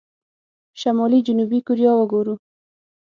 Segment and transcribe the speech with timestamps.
[0.81, 2.35] شمالي جنوبي کوريا وګورو.